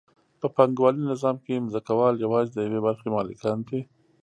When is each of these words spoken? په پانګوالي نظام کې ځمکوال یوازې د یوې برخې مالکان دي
په 0.39 0.47
پانګوالي 0.55 1.01
نظام 1.11 1.35
کې 1.45 1.65
ځمکوال 1.73 2.15
یوازې 2.25 2.51
د 2.53 2.57
یوې 2.67 2.79
برخې 2.87 3.07
مالکان 3.15 3.57
دي 3.67 3.79